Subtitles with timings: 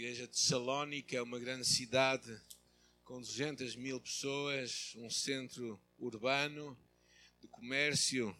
[0.00, 2.34] igreja de Salónica é uma grande cidade
[3.04, 6.74] com 200 mil pessoas, um centro urbano
[7.38, 8.34] de comércio,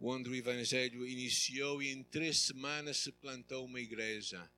[0.00, 4.50] onde o Evangelho iniciou e em três semanas se plantou uma igreja.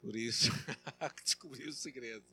[0.00, 0.50] Por isso,
[1.38, 2.24] que o segredo.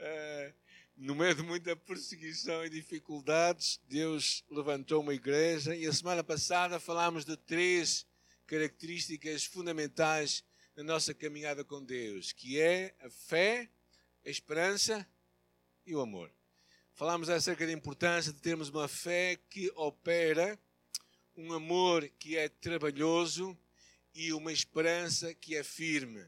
[0.00, 0.54] Uh,
[0.98, 6.80] no meio de muita perseguição e dificuldades, Deus levantou uma igreja e a semana passada
[6.80, 8.04] falámos de três
[8.44, 10.42] características fundamentais
[10.76, 13.68] na nossa caminhada com Deus, que é a fé,
[14.24, 15.06] a esperança
[15.86, 16.30] e o amor.
[16.92, 20.58] Falámos acerca da importância de termos uma fé que opera,
[21.36, 23.56] um amor que é trabalhoso
[24.14, 26.26] e uma esperança que é firme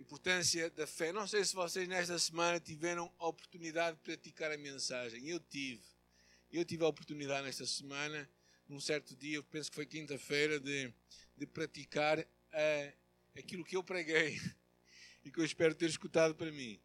[0.00, 1.12] importância da fé.
[1.12, 5.26] Não sei se vocês nesta semana tiveram a oportunidade de praticar a mensagem.
[5.28, 5.82] Eu tive.
[6.52, 8.28] Eu tive a oportunidade nesta semana,
[8.68, 10.92] num certo dia, penso que foi quinta-feira, de,
[11.36, 12.92] de praticar a,
[13.36, 14.40] aquilo que eu preguei
[15.24, 16.80] e que eu espero ter escutado para mim.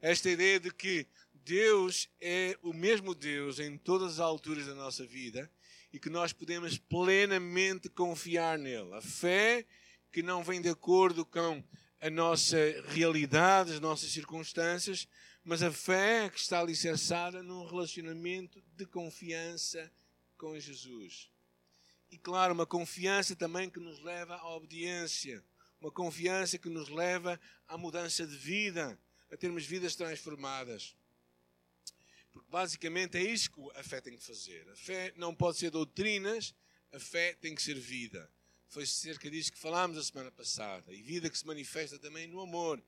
[0.00, 5.06] Esta ideia de que Deus é o mesmo Deus em todas as alturas da nossa
[5.06, 5.50] vida
[5.92, 8.94] e que nós podemos plenamente confiar nele.
[8.94, 9.66] A fé
[10.12, 11.62] que não vem de acordo com
[12.00, 12.56] a nossa
[12.88, 15.06] realidade, as nossas circunstâncias,
[15.44, 19.90] mas a fé que está alicerçada num relacionamento de confiança
[20.36, 21.30] com Jesus.
[22.10, 25.44] E claro, uma confiança também que nos leva à obediência,
[25.80, 28.98] uma confiança que nos leva à mudança de vida,
[29.30, 30.94] a termos vidas transformadas.
[32.32, 34.68] Porque basicamente é isso que a fé tem que fazer.
[34.70, 36.54] A fé não pode ser doutrinas,
[36.92, 38.30] a fé tem que ser vida.
[38.68, 40.92] Foi acerca disso que falámos a semana passada.
[40.92, 42.80] E vida que se manifesta também no amor.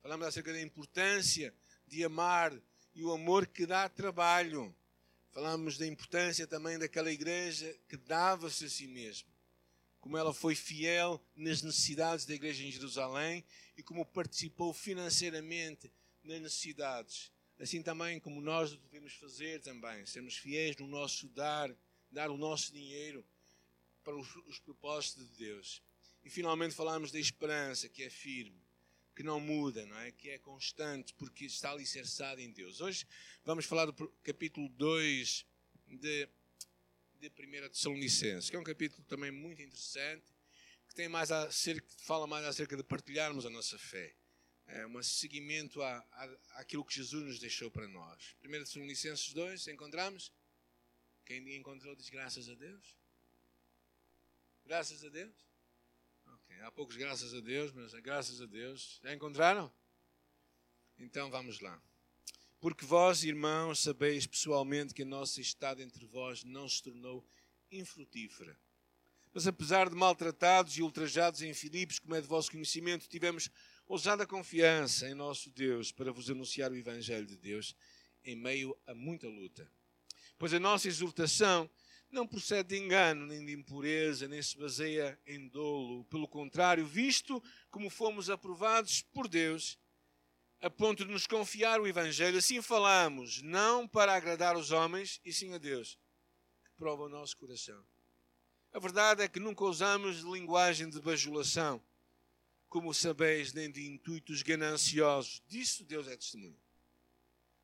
[0.00, 1.52] Falámos acerca da importância
[1.86, 2.58] de amar
[2.94, 4.74] e o amor que dá trabalho.
[5.32, 9.35] Falámos da importância também daquela igreja que dava-se a si mesma.
[10.06, 13.44] Como ela foi fiel nas necessidades da igreja em Jerusalém
[13.76, 15.90] e como participou financeiramente
[16.22, 17.32] nas necessidades.
[17.58, 21.76] Assim também como nós devemos fazer também, sermos fiéis no nosso dar,
[22.08, 23.26] dar o nosso dinheiro
[24.04, 25.82] para os, os propósitos de Deus.
[26.24, 28.62] E finalmente falamos da esperança, que é firme,
[29.12, 30.12] que não muda, não é?
[30.12, 32.80] Que é constante, porque está alicerçada em Deus.
[32.80, 33.04] Hoje
[33.44, 35.44] vamos falar do capítulo 2
[35.88, 36.28] de,
[37.18, 40.24] de 1 Tessalonicenses, que é um capítulo também muito interessante,
[40.88, 44.14] que tem mais acerca, fala mais acerca de partilharmos a nossa fé.
[44.66, 46.24] É um seguimento à, à,
[46.60, 48.36] àquilo que Jesus nos deixou para nós.
[48.44, 50.32] 1 Tessalonicenses 2, encontramos?
[51.24, 52.96] Quem encontrou diz graças a Deus.
[54.64, 55.34] Graças a Deus?
[56.26, 59.00] Ok, há poucos graças a Deus, mas graças a Deus.
[59.02, 59.72] Já encontraram?
[60.98, 61.80] Então vamos lá.
[62.60, 67.24] Porque vós, irmãos, sabeis pessoalmente que a nossa estada entre vós não se tornou
[67.70, 68.58] infrutífera.
[69.32, 73.50] Mas apesar de maltratados e ultrajados em Filipos, como é de vosso conhecimento, tivemos
[73.86, 77.76] ousada confiança em nosso Deus para vos anunciar o Evangelho de Deus
[78.24, 79.70] em meio a muita luta.
[80.38, 81.70] Pois a nossa exortação
[82.10, 86.04] não procede de engano, nem de impureza, nem se baseia em dolo.
[86.06, 89.78] Pelo contrário, visto como fomos aprovados por Deus,
[90.60, 95.32] a ponto de nos confiar o Evangelho, assim falamos, não para agradar os homens, e
[95.32, 95.98] sim a Deus,
[96.64, 97.84] que prova o nosso coração.
[98.72, 101.82] A verdade é que nunca usamos linguagem de bajulação,
[102.68, 105.42] como sabeis, nem de intuitos gananciosos.
[105.46, 106.58] Disso Deus é testemunho.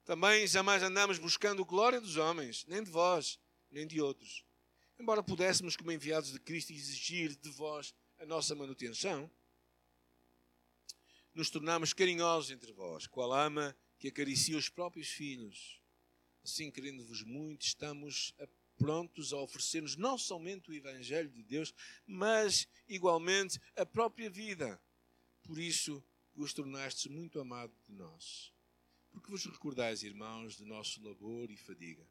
[0.04, 3.38] Também jamais andamos buscando glória dos homens, nem de vós
[3.72, 4.44] nem de outros.
[4.98, 9.30] Embora pudéssemos, como enviados de Cristo, exigir de vós a nossa manutenção,
[11.34, 15.80] nos tornamos carinhosos entre vós, qual ama que acaricia os próprios filhos.
[16.44, 18.34] Assim, querendo-vos muito, estamos
[18.76, 21.72] prontos a oferecer-nos não somente o Evangelho de Deus,
[22.06, 24.80] mas igualmente a própria vida.
[25.44, 26.02] Por isso
[26.34, 28.52] vos tornastes muito amado de nós.
[29.10, 32.06] Porque vos recordais, irmãos, de nosso labor e fadiga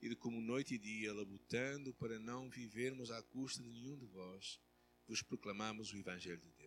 [0.00, 4.06] e de como noite e dia, labutando para não vivermos à custa de nenhum de
[4.06, 4.58] vós,
[5.06, 6.59] vos proclamamos o Evangelho de Deus.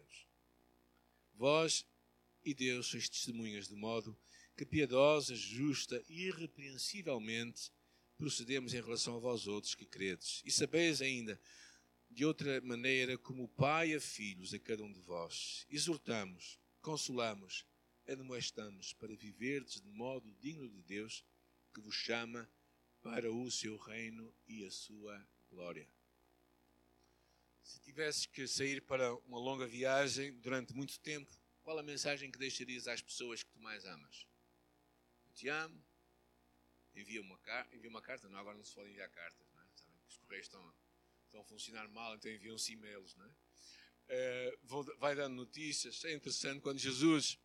[1.34, 1.86] Vós
[2.44, 4.18] e Deus sois testemunhas de modo
[4.56, 7.72] que piedosa, justa e irrepreensivelmente
[8.18, 10.42] procedemos em relação a vós outros que credes.
[10.46, 11.40] E sabeis ainda,
[12.10, 17.66] de outra maneira, como Pai a filhos a cada um de vós, exortamos, consolamos,
[18.07, 21.25] admoestamos para viverdes de modo digno de Deus
[21.74, 22.50] que vos chama
[23.02, 25.88] para o seu reino e a sua glória.
[27.63, 32.38] Se tivesses que sair para uma longa viagem durante muito tempo, qual a mensagem que
[32.38, 34.27] deixarias às pessoas que tu mais amas?
[35.25, 35.83] Eu te amo.
[36.94, 37.39] Envia uma,
[37.71, 38.30] envia uma carta.
[38.30, 39.48] Não, agora não se pode enviar cartas.
[39.54, 39.65] Não é?
[39.75, 40.74] Sabem que os correios estão,
[41.25, 43.15] estão a funcionar mal, então enviam-se e-mails.
[43.15, 43.33] Não é?
[44.09, 44.57] é,
[45.00, 46.04] vai dando notícias.
[46.06, 47.39] É interessante quando Jesus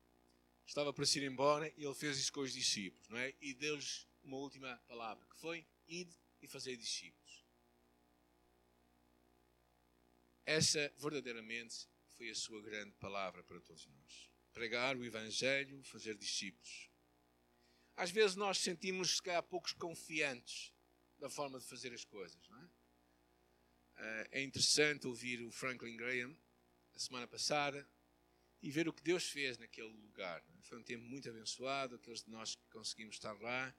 [0.66, 3.34] estava para se ir embora e ele fez isso com os discípulos, não é?
[3.40, 7.44] E deu-lhes uma última palavra, que foi: ide e fazer discípulos.
[10.48, 11.86] Essa verdadeiramente
[12.16, 14.30] foi a sua grande palavra para todos nós.
[14.54, 16.88] Pregar o Evangelho, fazer discípulos.
[17.94, 20.72] Às vezes nós sentimos se poucos confiantes
[21.18, 22.70] da forma de fazer as coisas, não é?
[23.98, 26.34] Eh, é interessante ouvir o Franklin Graham
[26.94, 27.86] a semana passada
[28.62, 30.42] e ver o que Deus fez naquele lugar.
[30.56, 30.62] É?
[30.62, 33.76] Foi um tempo muito abençoado, aqueles de nós que conseguimos estar lá,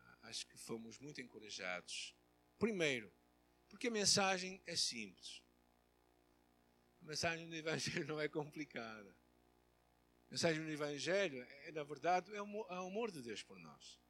[0.00, 2.12] ah, acho que fomos muito encorajados.
[2.58, 3.14] Primeiro,
[3.68, 5.45] porque a mensagem é simples.
[7.06, 9.08] Mensagem do Evangelho não é complicada.
[10.28, 14.00] A mensagem do Evangelho é, na verdade, é o amor de Deus por nós.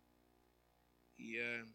[1.18, 1.74] E, uh,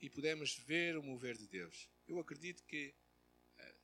[0.00, 1.90] e podemos ver o mover de Deus.
[2.08, 2.94] Eu acredito que
[3.58, 3.74] uh,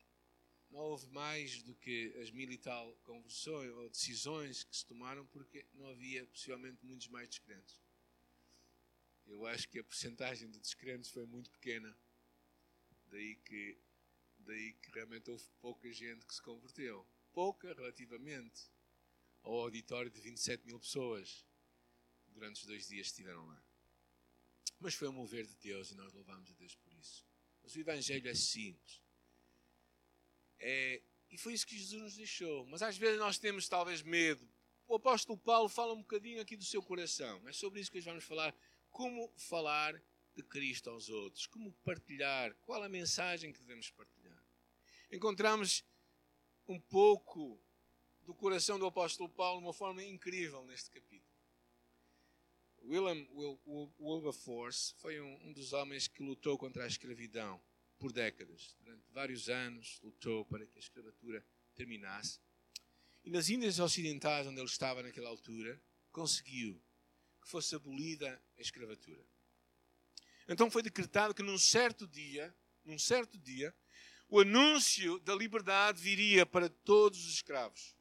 [0.71, 5.27] não houve mais do que as mil e tal conversões ou decisões que se tomaram
[5.27, 7.79] porque não havia possivelmente muitos mais descrentes.
[9.27, 11.95] Eu acho que a porcentagem de descrentes foi muito pequena.
[13.09, 13.79] Daí que,
[14.45, 17.07] daí que realmente houve pouca gente que se converteu.
[17.33, 18.71] Pouca relativamente
[19.43, 21.45] ao auditório de 27 mil pessoas
[22.29, 23.63] durante os dois dias que estiveram lá.
[24.79, 27.25] Mas foi o mover de Deus e nós louvamos a Deus por isso.
[27.63, 29.03] Mas o Evangelho é simples.
[30.59, 32.67] É, e foi isso que Jesus nos deixou.
[32.67, 34.49] Mas às vezes nós temos talvez medo.
[34.87, 37.47] O apóstolo Paulo fala um bocadinho aqui do seu coração.
[37.49, 38.55] É sobre isso que nós vamos falar.
[38.91, 39.95] Como falar
[40.35, 41.47] de Cristo aos outros.
[41.47, 42.55] Como partilhar.
[42.63, 44.20] Qual a mensagem que devemos partilhar.
[45.11, 45.85] Encontramos
[46.69, 47.61] um pouco
[48.23, 51.29] do coração do apóstolo Paulo de uma forma incrível neste capítulo.
[52.83, 53.27] William
[54.01, 57.61] Wilberforce foi um, um dos homens que lutou contra a escravidão
[57.99, 58.77] por décadas.
[58.81, 62.41] Durante vários anos lutou para que a escravatura terminasse.
[63.25, 65.81] E nas Índias Ocidentais, onde ele estava naquela altura,
[66.11, 66.81] conseguiu
[67.43, 69.23] que fosse abolida a escravatura.
[70.49, 72.55] Então foi decretado que num certo dia,
[72.85, 73.75] num certo dia,
[74.31, 77.97] o anúncio da liberdade viria para todos os escravos.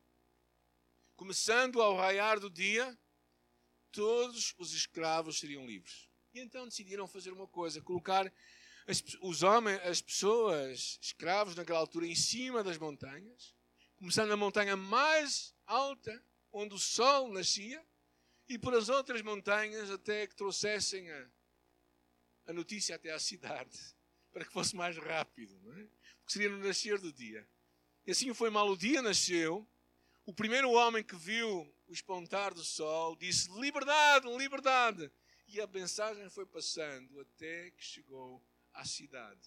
[1.16, 2.98] Começando ao raiar do dia,
[3.92, 6.08] todos os escravos seriam livres.
[6.32, 8.32] E então decidiram fazer uma coisa: colocar
[8.88, 13.56] as, os homens, as pessoas, escravos naquela altura, em cima das montanhas,
[13.98, 17.84] começando na montanha mais alta, onde o sol nascia,
[18.48, 21.28] e por as outras montanhas até que trouxessem a,
[22.46, 23.99] a notícia até à cidade,
[24.32, 25.88] para que fosse mais rápido, é?
[26.20, 27.48] porque seria no nascer do dia.
[28.06, 29.68] E assim foi mal, o dia nasceu,
[30.26, 35.12] o primeiro homem que viu o espontar do sol disse: Liberdade, liberdade!
[35.48, 38.44] E a mensagem foi passando até que chegou
[38.74, 39.42] à cidade.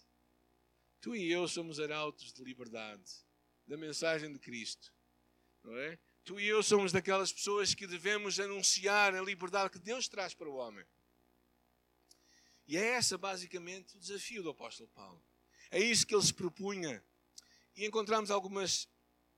[1.00, 3.12] Tu e eu somos arautos de liberdade,
[3.67, 4.93] da mensagem de Cristo,
[5.62, 5.99] não é?
[6.25, 10.49] Tu e eu somos daquelas pessoas que devemos anunciar a liberdade que Deus traz para
[10.49, 10.84] o homem.
[12.72, 15.22] E é essa basicamente o desafio do apóstolo Paulo.
[15.70, 17.04] É isso que ele se propunha.
[17.76, 18.88] E encontramos algumas,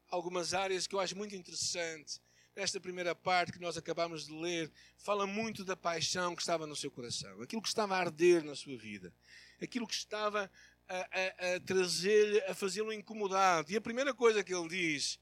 [0.08, 2.20] algumas áreas que eu acho muito interessante.
[2.54, 6.76] Nesta primeira parte que nós acabamos de ler, fala muito da paixão que estava no
[6.76, 9.12] seu coração, aquilo que estava a arder na sua vida
[9.60, 10.50] aquilo que estava
[10.88, 13.72] a, a, a trazer-lhe, a fazê-lo incomodado.
[13.72, 15.18] E a primeira coisa que ele diz,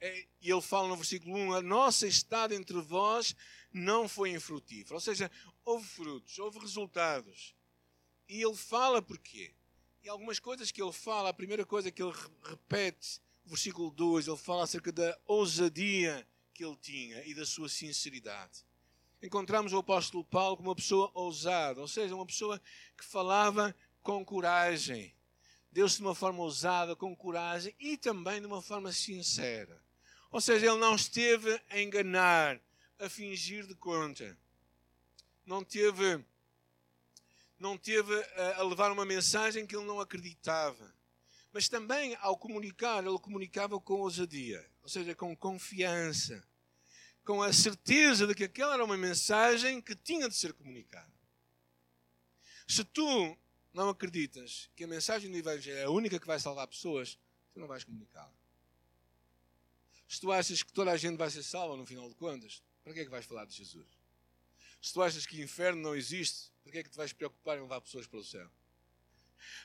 [0.00, 3.36] é, e ele fala no versículo 1, a nossa estada entre vós
[3.72, 4.94] não foi infrutífera.
[4.94, 5.30] Ou seja,
[5.64, 7.54] houve frutos, houve resultados.
[8.28, 9.52] E ele fala porquê.
[10.02, 12.14] E algumas coisas que ele fala, a primeira coisa que ele
[12.44, 18.64] repete, versículo 2, ele fala acerca da ousadia que ele tinha e da sua sinceridade
[19.22, 22.60] encontramos o apóstolo Paulo como uma pessoa ousada, ou seja, uma pessoa
[22.96, 25.14] que falava com coragem.
[25.70, 29.80] Deus de uma forma ousada, com coragem e também de uma forma sincera.
[30.30, 32.60] Ou seja, ele não esteve a enganar,
[32.98, 34.36] a fingir de conta.
[35.44, 36.24] Não teve,
[37.58, 38.14] não teve
[38.56, 40.94] a levar uma mensagem que ele não acreditava.
[41.52, 46.42] Mas também, ao comunicar, ele comunicava com ousadia, ou seja, com confiança
[47.24, 51.12] com a certeza de que aquela era uma mensagem que tinha de ser comunicada.
[52.66, 53.36] Se tu
[53.72, 57.18] não acreditas que a mensagem do Evangelho é a única que vai salvar pessoas,
[57.52, 58.32] tu não vais comunicá-la.
[60.08, 62.92] Se tu achas que toda a gente vai ser salva no final de contas, para
[62.92, 63.86] que é que vais falar de Jesus?
[64.82, 67.62] Se tu achas que inferno não existe, para que é que te vais preocupar em
[67.62, 68.50] levar pessoas para o céu?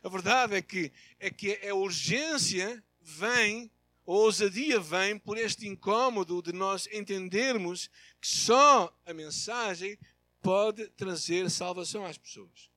[0.01, 3.69] A verdade é que, é que a urgência vem
[4.07, 7.89] a ousadia vem por este incômodo de nós entendermos
[8.21, 9.99] que só a mensagem
[10.41, 12.71] pode trazer salvação às pessoas.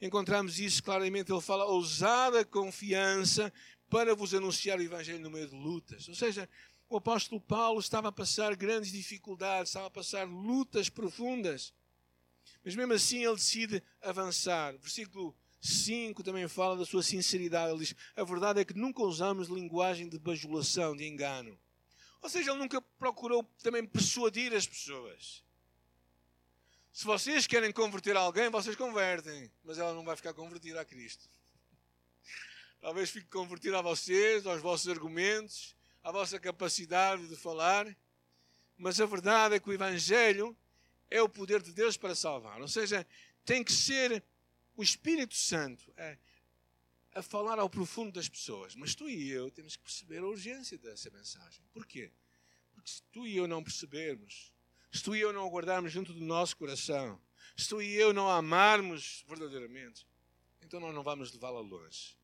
[0.00, 3.52] Encontramos isso claramente, ele fala ousada confiança
[3.88, 6.08] para vos anunciar o Evangelho no meio de lutas.
[6.08, 6.48] Ou seja,
[6.88, 11.74] o apóstolo Paulo estava a passar grandes dificuldades, estava a passar lutas profundas.
[12.64, 14.76] Mas mesmo assim ele decide avançar.
[14.78, 17.70] Versículo 5 também fala da sua sinceridade.
[17.72, 21.58] Ele diz: A verdade é que nunca usamos linguagem de bajulação, de engano.
[22.22, 25.44] Ou seja, ele nunca procurou também persuadir as pessoas.
[26.92, 31.28] Se vocês querem converter alguém, vocês convertem, mas ela não vai ficar convertida a Cristo.
[32.80, 35.75] Talvez fique convertida a vocês, aos vossos argumentos,
[36.06, 37.84] à vossa capacidade de falar,
[38.78, 40.56] mas a verdade é que o Evangelho
[41.10, 42.60] é o poder de Deus para salvar.
[42.60, 43.04] Ou seja,
[43.44, 44.22] tem que ser
[44.76, 48.76] o Espírito Santo a, a falar ao profundo das pessoas.
[48.76, 51.64] Mas tu e eu temos que perceber a urgência dessa mensagem.
[51.72, 52.12] Porquê?
[52.72, 54.52] Porque se tu e eu não percebermos,
[54.92, 57.20] se tu e eu não guardarmos junto do nosso coração,
[57.56, 60.06] se tu e eu não amarmos verdadeiramente,
[60.62, 62.16] então nós não vamos levá-la longe.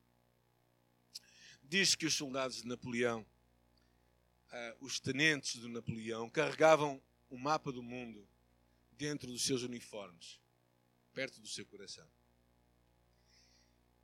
[1.61, 3.25] Diz que os soldados de Napoleão,
[4.53, 8.27] uh, os tenentes de Napoleão, carregavam o mapa do mundo
[8.91, 10.39] dentro dos seus uniformes,
[11.13, 12.07] perto do seu coração.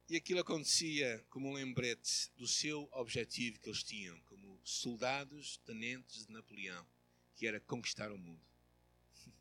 [0.10, 6.26] E aquilo acontecia como um lembrete do seu objetivo que eles tinham, como soldados, tenentes
[6.26, 6.84] de Napoleão,
[7.36, 8.42] que era conquistar o mundo.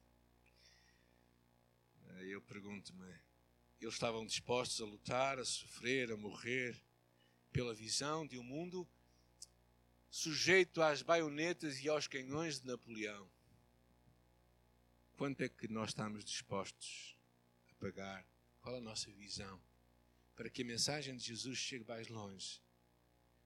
[2.21, 3.11] Eu pergunto-me,
[3.81, 6.79] eles estavam dispostos a lutar, a sofrer, a morrer
[7.51, 8.87] pela visão de um mundo
[10.11, 13.29] sujeito às baionetas e aos canhões de Napoleão.
[15.17, 17.17] Quanto é que nós estamos dispostos
[17.71, 18.25] a pagar?
[18.61, 19.61] Qual a nossa visão?
[20.37, 22.61] Para que a mensagem de Jesus chegue mais longe.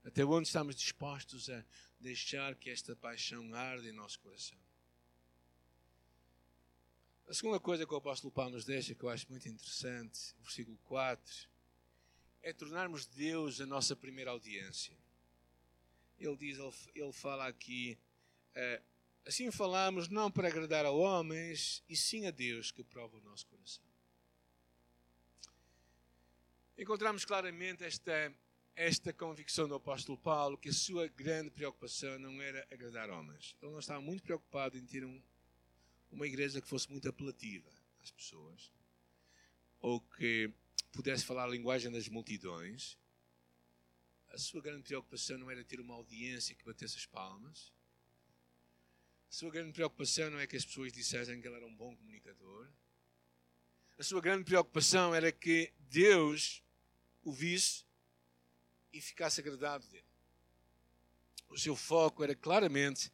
[0.05, 1.65] Até onde estamos dispostos a
[1.99, 4.59] deixar que esta paixão arde em nosso coração?
[7.29, 10.77] A segunda coisa que o apóstolo Paulo nos deixa, que eu acho muito interessante, versículo
[10.85, 11.49] 4,
[12.43, 14.95] é tornarmos Deus a nossa primeira audiência.
[16.25, 16.59] Ele diz,
[16.95, 17.99] ele fala aqui,
[18.57, 18.93] uh,
[19.25, 23.47] Assim falamos não para agradar a homens, e sim a Deus que prova o nosso
[23.47, 23.85] coração.
[26.77, 28.35] Encontramos claramente esta,
[28.75, 33.55] esta convicção do apóstolo Paulo que a sua grande preocupação não era agradar homens.
[33.63, 35.23] Ele não estava muito preocupado em ter um,
[36.11, 37.71] uma igreja que fosse muito apelativa
[38.03, 38.73] às pessoas,
[39.81, 40.51] ou que
[40.91, 42.99] pudesse falar a linguagem das multidões.
[44.33, 47.73] A sua grande preocupação não era ter uma audiência que batesse as palmas
[49.33, 51.97] a sua grande preocupação não é que as pessoas dissessem que ele era um bom
[51.97, 52.69] comunicador.
[53.99, 56.63] A sua grande preocupação era que Deus
[57.25, 57.83] o visse
[58.93, 60.05] e ficasse agradado dele.
[61.49, 63.11] O seu foco era claramente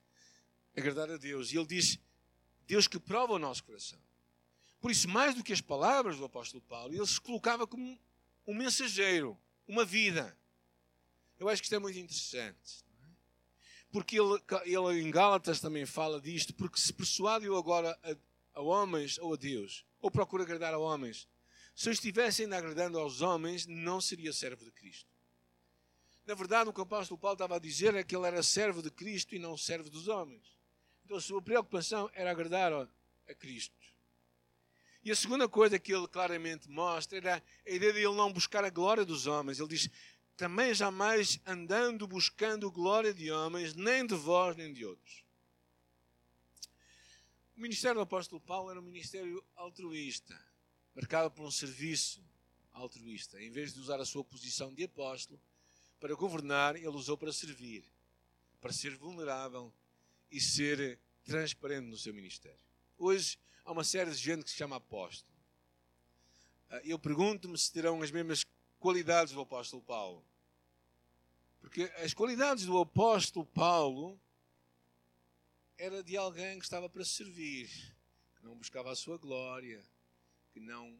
[0.76, 1.52] agradar a Deus.
[1.52, 2.00] E ele diz:
[2.66, 4.02] Deus que prova o nosso coração.
[4.80, 7.96] Por isso, mais do que as palavras do apóstolo Paulo, ele se colocava como
[8.44, 10.36] um mensageiro, uma vida.
[11.38, 12.88] Eu acho que isto é muito interessante
[13.90, 18.62] porque ele, ele em Gálatas também fala disto, porque se persuade eu agora a, a,
[18.62, 21.28] homens ou a Deus, ou procura agradar a homens,
[21.74, 25.08] se eu estivesse ainda agradando aos homens, não seria servo de Cristo.
[26.26, 28.82] Na verdade, o que o apóstolo Paulo estava a dizer é que ele era servo
[28.82, 30.58] de Cristo e não servo dos homens.
[31.04, 32.86] Então a sua preocupação era agradar a,
[33.28, 33.78] a Cristo.
[35.02, 38.64] E a segunda coisa que ele claramente mostra era a ideia de ele não buscar
[38.64, 39.58] a glória dos homens.
[39.58, 39.88] Ele diz:
[40.38, 45.24] também jamais andando buscando glória de homens, nem de vós, nem de outros.
[47.56, 50.40] O ministério do apóstolo Paulo era um ministério altruísta,
[50.94, 52.24] marcado por um serviço
[52.70, 53.42] altruísta.
[53.42, 55.40] Em vez de usar a sua posição de apóstolo
[55.98, 57.84] para governar, ele usou para servir,
[58.60, 59.74] para ser vulnerável
[60.30, 62.64] e ser transparente no seu ministério.
[62.96, 65.36] Hoje há uma série de gente que se chama apóstolo.
[66.70, 68.44] Ah, eu pergunto-me se terão as mesmas
[68.78, 70.27] qualidades do apóstolo Paulo.
[71.60, 74.20] Porque as qualidades do apóstolo Paulo
[75.76, 77.68] era de alguém que estava para servir,
[78.36, 79.84] que não buscava a sua glória,
[80.52, 80.98] que não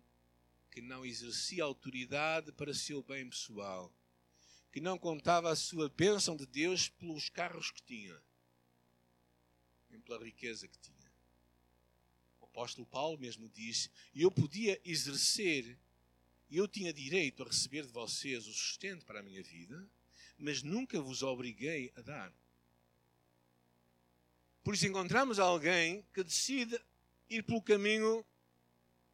[0.71, 3.93] que não exercia autoridade para seu bem pessoal,
[4.71, 8.23] que não contava a sua bênção de Deus pelos carros que tinha,
[9.91, 11.13] nem pela riqueza que tinha.
[12.41, 15.77] O apóstolo Paulo mesmo disse: Eu podia exercer
[16.49, 19.89] e eu tinha direito a receber de vocês o sustento para a minha vida,
[20.39, 22.33] mas nunca vos obriguei a dar.
[24.63, 26.79] Por isso encontramos alguém que decide
[27.29, 28.25] ir pelo caminho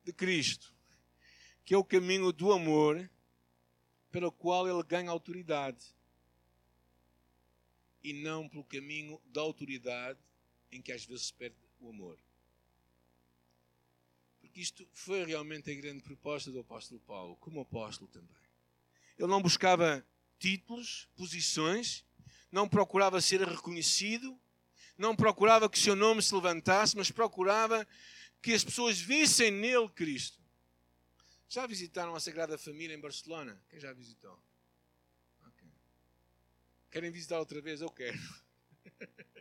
[0.05, 0.75] de Cristo,
[1.65, 3.11] que é o caminho do amor,
[4.11, 5.85] pelo qual ele ganha autoridade,
[8.03, 10.19] e não pelo caminho da autoridade
[10.71, 12.19] em que às vezes se perde o amor
[14.55, 18.45] que isto foi realmente a grande proposta do apóstolo Paulo, como apóstolo também.
[19.19, 20.07] Ele não buscava
[20.39, 22.05] títulos, posições,
[22.51, 24.39] não procurava ser reconhecido,
[24.97, 27.87] não procurava que o seu nome se levantasse, mas procurava
[28.41, 30.43] que as pessoas vissem nele Cristo.
[31.49, 33.61] Já visitaram a Sagrada Família em Barcelona?
[33.69, 34.39] Quem já visitou?
[35.49, 35.69] Okay.
[36.91, 37.81] Querem visitar outra vez?
[37.81, 38.19] Eu quero.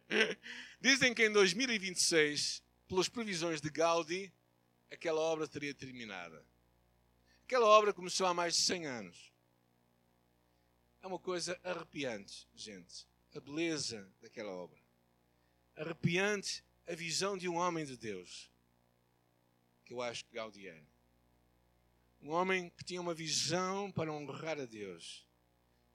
[0.80, 4.32] Dizem que em 2026, pelas previsões de Gaudi,
[4.92, 6.46] aquela obra teria terminada.
[7.44, 9.33] Aquela obra começou há mais de 100 anos.
[11.04, 13.06] É uma coisa arrepiante, gente.
[13.36, 14.80] A beleza daquela obra.
[15.76, 18.50] Arrepiante a visão de um homem de Deus.
[19.84, 20.88] Que eu acho que Gaudi era.
[22.22, 25.28] Um homem que tinha uma visão para honrar a Deus.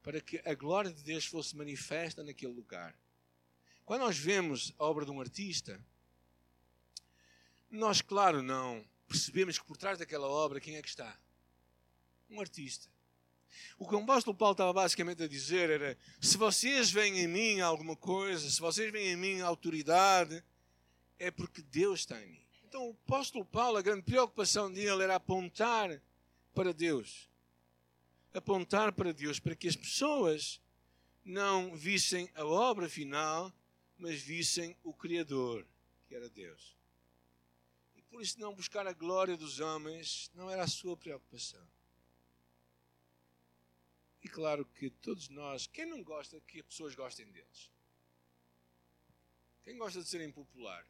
[0.02, 2.94] Para que a glória de Deus fosse manifesta naquele lugar.
[3.86, 5.82] Quando nós vemos a obra de um artista,
[7.70, 11.18] nós, claro, não percebemos que por trás daquela obra quem é que está?
[12.28, 12.90] Um artista.
[13.78, 17.60] O que o apóstolo Paulo estava basicamente a dizer era: se vocês veem em mim
[17.60, 20.42] alguma coisa, se vocês veem em mim autoridade,
[21.18, 22.46] é porque Deus está em mim.
[22.68, 26.02] Então o apóstolo Paulo, a grande preocupação dele era apontar
[26.54, 27.28] para Deus.
[28.34, 30.60] Apontar para Deus, para que as pessoas
[31.24, 33.52] não vissem a obra final,
[33.96, 35.66] mas vissem o Criador,
[36.06, 36.76] que era Deus.
[37.96, 41.66] E por isso não buscar a glória dos homens não era a sua preocupação.
[44.28, 47.70] E claro que todos nós, quem não gosta que as pessoas gostem deles?
[49.64, 50.86] Quem gosta de ser impopular?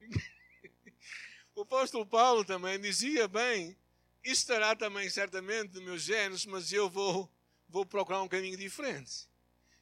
[1.54, 3.76] o apóstolo Paulo também dizia bem,
[4.24, 7.32] isso estará também certamente no meu genes, mas eu vou,
[7.68, 9.30] vou procurar um caminho diferente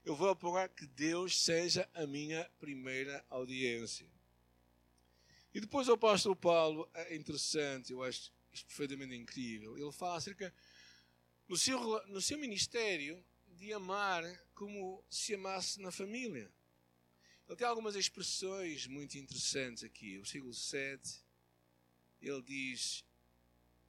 [0.04, 4.06] eu vou apoiar que Deus seja a minha primeira audiência.
[5.52, 9.76] E depois o apóstolo Paulo é interessante, eu acho isto perfeitamente incrível.
[9.76, 10.52] Ele fala acerca
[11.48, 13.24] no seu, no seu ministério
[13.56, 14.22] de amar
[14.54, 16.52] como se amasse na família.
[17.48, 20.16] Ele tem algumas expressões muito interessantes aqui.
[20.16, 21.24] O versículo 7,
[22.20, 23.02] ele diz: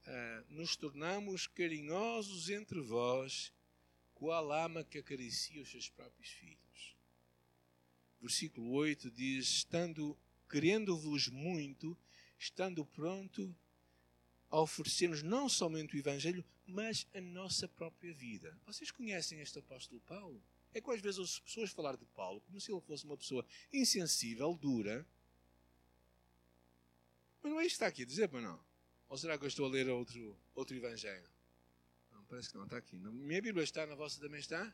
[0.05, 3.51] ah, Nos tornamos carinhosos entre vós
[4.15, 6.95] qual ama que acaricia os seus próprios filhos.
[8.21, 10.17] Versículo 8 diz: Estando,
[10.49, 11.97] querendo-vos muito,
[12.38, 13.53] estando pronto
[14.49, 18.57] a oferecer-nos não somente o Evangelho, mas a nossa própria vida.
[18.65, 20.41] Vocês conhecem este apóstolo Paulo?
[20.73, 23.45] É que às vezes as pessoas falar de Paulo como se ele fosse uma pessoa
[23.73, 25.05] insensível, dura.
[27.41, 28.59] Mas não é isto que está aqui a dizer, para não?
[29.07, 31.29] Ou será que eu estou a ler outro, outro Evangelho?
[32.27, 32.95] Parece que não está aqui.
[32.99, 34.71] Na minha Bíblia está, na vossa também está?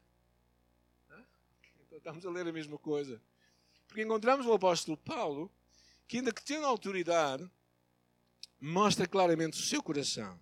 [1.85, 3.21] Então estamos a ler a mesma coisa.
[3.87, 5.49] Porque encontramos o apóstolo Paulo,
[6.07, 7.49] que ainda que tendo autoridade,
[8.65, 10.39] mostra claramente o seu coração.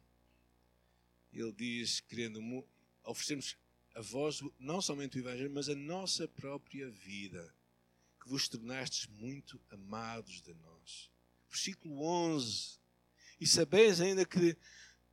[1.31, 2.39] Ele diz, querendo
[3.03, 3.57] oferecermos
[3.95, 7.53] a vós não somente o Evangelho, mas a nossa própria vida,
[8.21, 11.11] que vos tornastes muito amados de nós.
[11.49, 12.79] Versículo 11.
[13.39, 14.57] E sabeis ainda que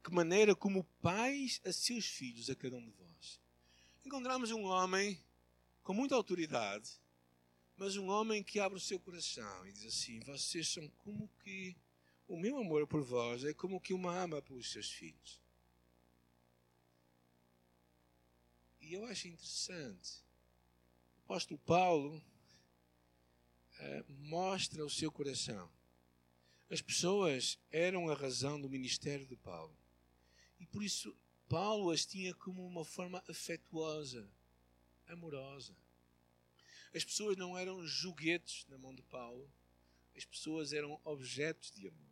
[0.02, 3.38] que maneira como pais a seus filhos, a cada um de vós.
[4.04, 5.22] Encontramos um homem
[5.82, 6.90] com muita autoridade,
[7.76, 11.76] mas um homem que abre o seu coração e diz assim: Vocês são como que
[12.30, 15.42] o meu amor por vós é como que uma ama pelos seus filhos.
[18.80, 20.22] E eu acho interessante.
[21.18, 25.68] O apóstolo Paulo uh, mostra o seu coração.
[26.70, 29.76] As pessoas eram a razão do ministério de Paulo.
[30.60, 31.12] E por isso
[31.48, 34.30] Paulo as tinha como uma forma afetuosa,
[35.08, 35.76] amorosa.
[36.94, 39.52] As pessoas não eram joguetes na mão de Paulo,
[40.16, 42.09] as pessoas eram objetos de amor.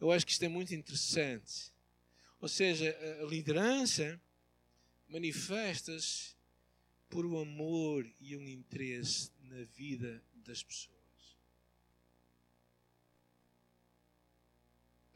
[0.00, 1.70] Eu acho que isto é muito interessante.
[2.40, 4.20] Ou seja, a liderança
[5.06, 6.34] manifesta-se
[7.08, 11.00] por um amor e um interesse na vida das pessoas.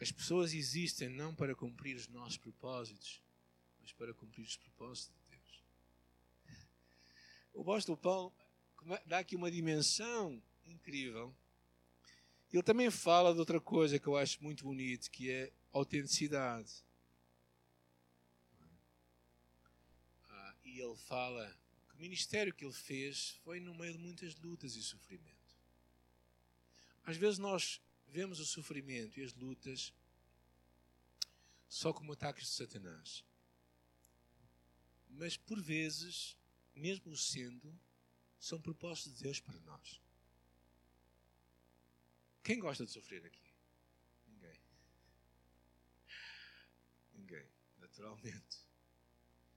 [0.00, 3.22] As pessoas existem não para cumprir os nossos propósitos,
[3.80, 5.62] mas para cumprir os propósitos de Deus.
[7.54, 8.34] O apóstolo Paulo
[9.06, 11.34] dá aqui uma dimensão incrível.
[12.54, 16.72] Ele também fala de outra coisa que eu acho muito bonito, que é autenticidade.
[20.28, 21.52] Ah, e ele fala
[21.88, 25.34] que o ministério que ele fez foi no meio de muitas lutas e sofrimento.
[27.02, 29.92] Às vezes nós vemos o sofrimento e as lutas
[31.68, 33.24] só como ataques de Satanás.
[35.08, 36.36] Mas por vezes,
[36.72, 37.76] mesmo sendo,
[38.38, 40.03] são propósitos de Deus para nós.
[42.44, 43.54] Quem gosta de sofrer aqui?
[44.28, 44.60] Ninguém.
[47.14, 48.58] Ninguém, naturalmente.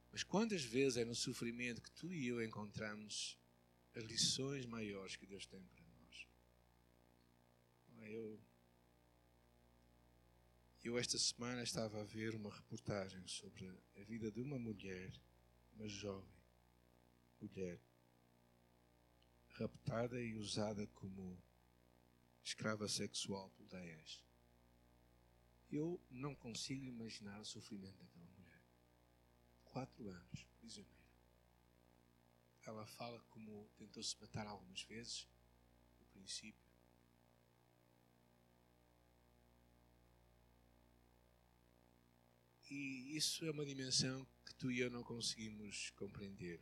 [0.10, 3.38] Mas quantas vezes é no sofrimento que tu e eu encontramos
[3.94, 6.28] as lições maiores que Deus tem para nós?
[8.04, 8.40] Eu,
[10.82, 15.12] eu esta semana estava a ver uma reportagem sobre a vida de uma mulher,
[15.74, 16.38] uma jovem
[17.42, 17.80] mulher,
[19.50, 21.38] raptada e usada como
[22.48, 24.24] escrava sexual por Daesh.
[25.70, 28.64] Eu não consigo imaginar o sofrimento daquela mulher.
[29.66, 30.98] Quatro anos, prisioneira.
[32.66, 35.28] Ela fala como tentou se matar algumas vezes,
[36.00, 36.72] no princípio.
[42.70, 46.62] E isso é uma dimensão que tu e eu não conseguimos compreender.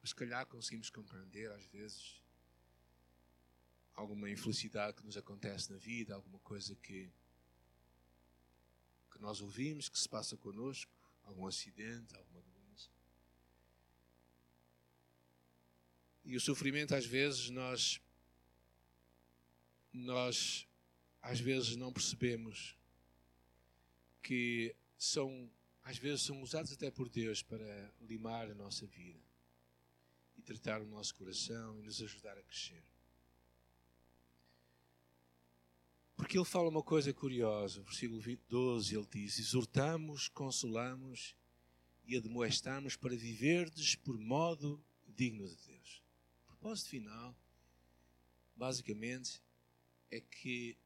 [0.00, 2.20] Mas se calhar conseguimos compreender, às vezes,
[3.98, 7.10] alguma infelicidade que nos acontece na vida, alguma coisa que,
[9.10, 10.92] que nós ouvimos, que se passa connosco,
[11.24, 12.88] algum acidente, alguma doença.
[16.24, 18.00] E o sofrimento, às vezes, nós,
[19.92, 20.68] nós
[21.20, 22.76] às vezes não percebemos
[24.22, 25.50] que são,
[25.82, 29.20] às vezes, são usados até por Deus para limar a nossa vida
[30.36, 32.84] e tratar o nosso coração e nos ajudar a crescer.
[36.18, 41.36] Porque ele fala uma coisa curiosa, versículo 12, ele diz: Exortamos, consolamos
[42.04, 46.02] e admoestamos para viverdes por modo digno de Deus.
[46.42, 47.36] O propósito final,
[48.56, 49.40] basicamente,
[50.10, 50.76] é que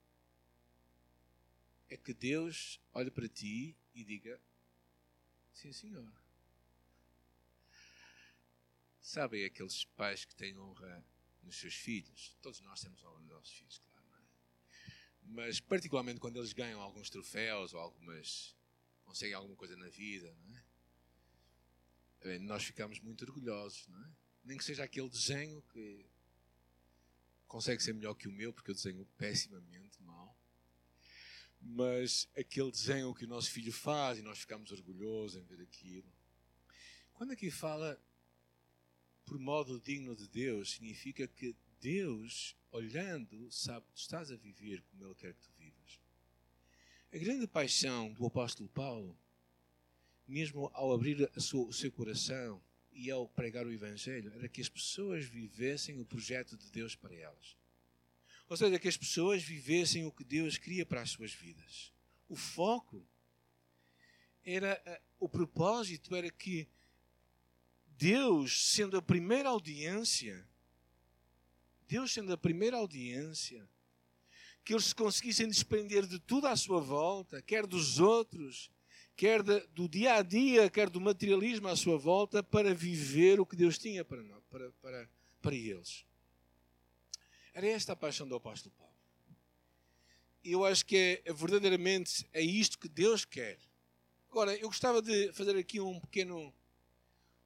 [1.88, 4.38] é que Deus olhe para ti e diga:
[5.50, 6.12] Sim, senhor.
[9.00, 11.02] Sabem aqueles pais que têm honra
[11.42, 12.36] nos seus filhos?
[12.42, 13.91] Todos nós temos honra nos nossos filhos, claro
[15.24, 18.54] mas particularmente quando eles ganham alguns troféus ou algumas
[19.04, 20.34] conseguem alguma coisa na vida,
[22.22, 22.38] é?
[22.38, 24.10] nós ficamos muito orgulhosos, é?
[24.44, 26.06] Nem que seja aquele desenho que
[27.46, 30.34] consegue ser melhor que o meu, porque eu desenho pessimamente mal.
[31.60, 36.10] Mas aquele desenho que o nosso filho faz e nós ficamos orgulhosos em ver aquilo.
[37.12, 38.00] Quando aqui fala
[39.24, 44.80] por modo digno de Deus, significa que Deus, olhando, sabe que tu estás a viver
[44.82, 46.00] como Ele quer que tu vivas.
[47.12, 49.18] A grande paixão do apóstolo Paulo,
[50.26, 54.68] mesmo ao abrir sua, o seu coração e ao pregar o Evangelho, era que as
[54.68, 57.56] pessoas vivessem o projeto de Deus para elas.
[58.48, 61.92] Ou seja, que as pessoas vivessem o que Deus queria para as suas vidas.
[62.28, 63.04] O foco
[64.44, 64.80] era,
[65.18, 66.68] o propósito era que
[67.98, 70.46] Deus, sendo a primeira audiência,
[71.92, 73.68] Deus sendo a primeira audiência,
[74.64, 78.70] que eles se conseguissem desprender de tudo à sua volta, quer dos outros,
[79.14, 83.44] quer de, do dia a dia, quer do materialismo à sua volta, para viver o
[83.44, 85.10] que Deus tinha para, nós, para, para,
[85.42, 86.06] para eles.
[87.52, 88.96] Era esta a paixão do apóstolo Paulo.
[90.42, 93.58] E eu acho que é, verdadeiramente é isto que Deus quer.
[94.30, 96.54] Agora, eu gostava de fazer aqui um pequeno,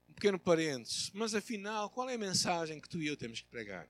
[0.08, 3.48] um pequeno parênteses, mas afinal, qual é a mensagem que tu e eu temos que
[3.48, 3.88] pregar?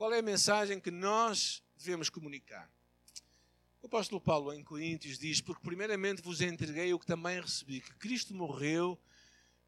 [0.00, 2.72] Qual é a mensagem que nós devemos comunicar?
[3.82, 7.94] O apóstolo Paulo em Coríntios diz: Porque primeiramente vos entreguei o que também recebi, que
[7.96, 8.98] Cristo morreu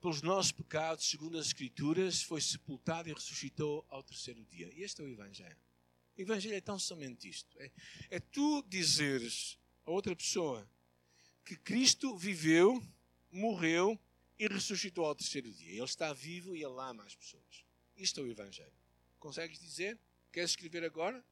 [0.00, 4.72] pelos nossos pecados, segundo as Escrituras, foi sepultado e ressuscitou ao terceiro dia.
[4.72, 5.58] E este é o Evangelho.
[6.16, 7.70] O Evangelho é tão somente isto: é,
[8.08, 10.66] é tu dizeres a outra pessoa
[11.44, 12.82] que Cristo viveu,
[13.30, 14.00] morreu
[14.38, 15.72] e ressuscitou ao terceiro dia.
[15.72, 17.66] Ele está vivo e ele ama as pessoas.
[17.94, 18.72] Isto é o Evangelho.
[19.18, 20.00] Consegues dizer?
[20.32, 21.22] Queres escrever agora?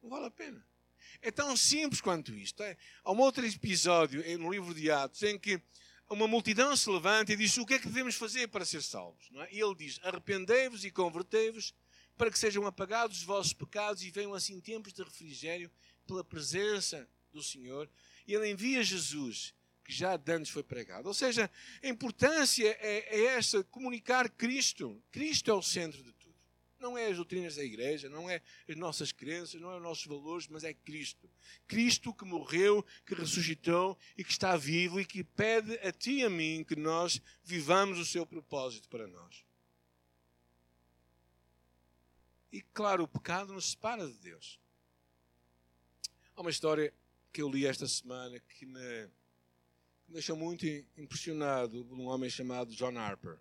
[0.00, 0.64] Não vale a pena.
[1.20, 2.62] É tão simples quanto isto.
[2.62, 2.76] É?
[3.02, 5.60] Há um outro episódio no livro de Atos em que
[6.08, 9.28] uma multidão se levanta e diz o que é que devemos fazer para ser salvos.
[9.34, 9.54] É?
[9.54, 11.74] E ele diz: arrependei-vos e convertei-vos
[12.16, 15.70] para que sejam apagados os vossos pecados e venham assim tempos de refrigério
[16.06, 17.90] pela presença do Senhor.
[18.26, 19.52] E ele envia Jesus,
[19.84, 21.08] que já antes foi pregado.
[21.08, 21.50] Ou seja,
[21.82, 25.02] a importância é, é esta: comunicar Cristo.
[25.10, 26.12] Cristo é o centro de
[26.84, 30.04] não é as doutrinas da igreja, não é as nossas crenças, não é os nossos
[30.04, 31.30] valores, mas é Cristo.
[31.66, 36.24] Cristo que morreu, que ressuscitou e que está vivo e que pede a ti e
[36.24, 39.44] a mim que nós vivamos o seu propósito para nós.
[42.52, 44.60] E claro, o pecado nos separa de Deus.
[46.36, 46.92] Há uma história
[47.32, 49.08] que eu li esta semana que me,
[50.06, 50.66] deixou muito
[50.98, 53.38] impressionado por um homem chamado John Harper.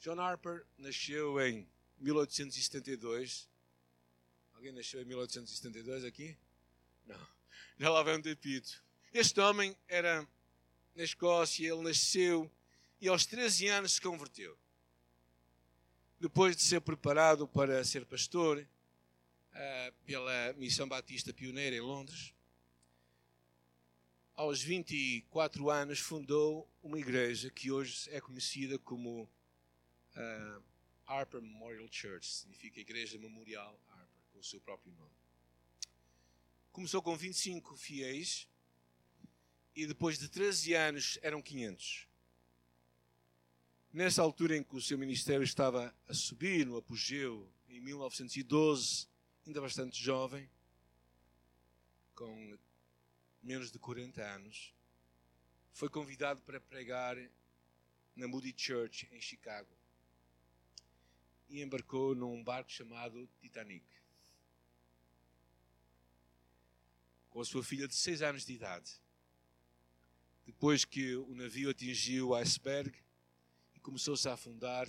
[0.00, 3.48] John Harper nasceu em 1872.
[4.54, 6.36] Alguém nasceu em 1872 aqui?
[7.04, 7.28] Não.
[7.78, 8.82] Já lá vem um depito.
[9.12, 10.26] Este homem era,
[10.94, 12.50] na Escócia, ele nasceu
[13.00, 14.56] e aos 13 anos se converteu.
[16.18, 22.34] Depois de ser preparado para ser pastor uh, pela Missão Batista Pioneira em Londres,
[24.34, 29.28] aos 24 anos fundou uma igreja que hoje é conhecida como
[30.16, 30.62] uh,
[31.06, 35.14] Harper Memorial Church, significa Igreja Memorial Harper, com o seu próprio nome.
[36.72, 38.48] Começou com 25 fiéis
[39.74, 42.06] e depois de 13 anos eram 500.
[43.92, 49.08] Nessa altura em que o seu ministério estava a subir, no apogeu, em 1912,
[49.46, 50.50] ainda bastante jovem,
[52.14, 52.58] com
[53.42, 54.74] menos de 40 anos,
[55.72, 57.16] foi convidado para pregar
[58.14, 59.68] na Moody Church, em Chicago.
[61.48, 63.86] E embarcou num barco chamado Titanic.
[67.30, 69.00] Com a sua filha de 6 anos de idade.
[70.44, 72.96] Depois que o navio atingiu o iceberg
[73.74, 74.88] e começou-se a afundar,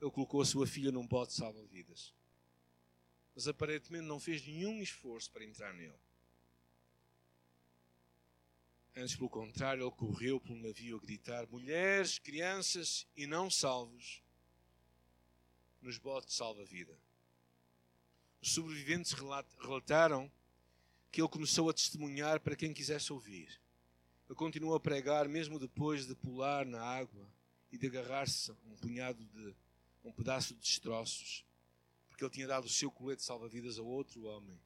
[0.00, 2.12] ele colocou a sua filha num bote salva-vidas.
[3.34, 5.98] Mas aparentemente não fez nenhum esforço para entrar nele.
[8.96, 14.22] Antes, pelo contrário, ele correu pelo navio a gritar: mulheres, crianças e não salvos,
[15.86, 16.94] nos botes salva-vida.
[18.42, 20.30] Os sobreviventes relataram
[21.10, 23.60] que ele começou a testemunhar para quem quisesse ouvir.
[24.28, 27.26] Ele continuou a pregar mesmo depois de pular na água
[27.72, 29.54] e de agarrar-se a um punhado de
[30.04, 31.44] um pedaço de destroços,
[32.08, 34.58] porque ele tinha dado o seu colete salva-vidas a outro homem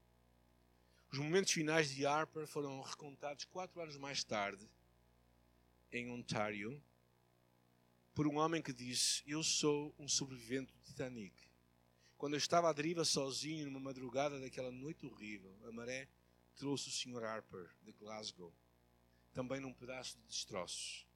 [1.13, 4.65] os momentos finais de Harper foram recontados quatro anos mais tarde,
[5.91, 6.81] em Ontário,
[8.15, 11.35] por um homem que disse: Eu sou um sobrevivente do Titanic.
[12.17, 16.07] Quando eu estava à deriva sozinho numa madrugada daquela noite horrível, a maré
[16.55, 17.25] trouxe o Sr.
[17.25, 18.53] Harper de Glasgow,
[19.33, 21.07] também num pedaço de destroços,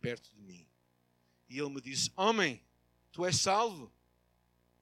[0.00, 0.66] perto de mim.
[1.48, 2.62] E ele me disse: Homem,
[3.10, 3.92] tu és salvo?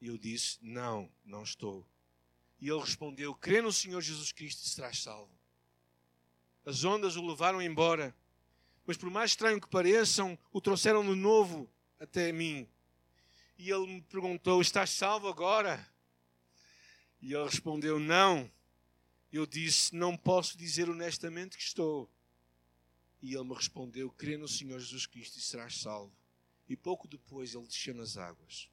[0.01, 1.87] E eu disse: Não, não estou.
[2.61, 5.33] E ele respondeu: Crê no Senhor Jesus Cristo e serás salvo.
[6.65, 8.15] As ondas o levaram embora,
[8.87, 12.69] mas por mais estranho que pareçam, o trouxeram de novo até mim.
[13.59, 15.87] E ele me perguntou: Estás salvo agora?
[17.21, 18.51] E ele respondeu: Não.
[19.33, 22.11] Eu disse: Não posso dizer honestamente que estou.
[23.23, 26.13] E ele me respondeu: Crê no Senhor Jesus Cristo e serás salvo.
[26.69, 28.71] E pouco depois ele desceu nas águas.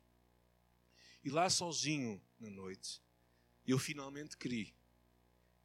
[1.24, 3.02] E lá sozinho, na noite,
[3.66, 4.74] eu finalmente criei.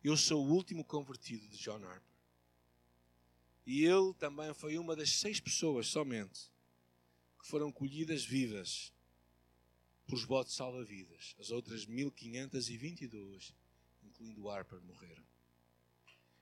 [0.02, 2.11] Eu sou o último convertido de John Harper.
[3.66, 6.50] E ele também foi uma das seis pessoas somente
[7.38, 8.92] que foram colhidas vivas
[10.06, 11.34] por os botes salva-vidas.
[11.38, 13.54] As outras 1522,
[14.02, 15.24] incluindo o Harper, morreram.